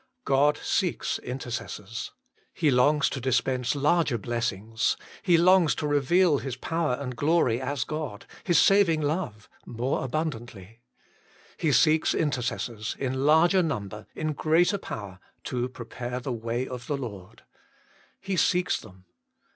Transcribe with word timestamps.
God 0.25 0.57
seeks 0.57 1.19
intercessors. 1.19 2.09
He 2.55 2.71
longs 2.71 3.07
to 3.11 3.21
dispense 3.21 3.75
larger 3.75 4.17
blessings. 4.17 4.97
He 5.21 5.37
longs 5.37 5.75
to 5.75 5.85
reveal 5.85 6.39
His 6.39 6.55
power 6.55 6.95
and 6.95 7.15
glory 7.15 7.61
as 7.61 7.83
God, 7.83 8.25
His 8.43 8.57
saving 8.57 9.01
love, 9.01 9.47
more 9.63 10.03
abundantly. 10.03 10.81
He 11.55 11.71
seeks 11.71 12.15
intercessors 12.15 12.95
in 12.97 13.27
larger 13.27 13.61
number, 13.61 14.07
in 14.15 14.33
greater 14.33 14.79
power, 14.79 15.19
to 15.43 15.69
prepare 15.69 16.19
the 16.19 16.33
way 16.33 16.67
of 16.67 16.87
the 16.87 16.97
Lord. 16.97 17.43
He 18.19 18.37
seeks 18.37 18.79
them. 18.79 19.05